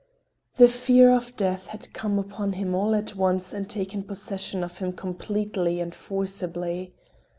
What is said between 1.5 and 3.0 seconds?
had come upon him all